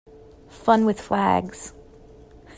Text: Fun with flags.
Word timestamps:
Fun 0.49 0.85
with 0.85 0.99
flags. 0.99 1.75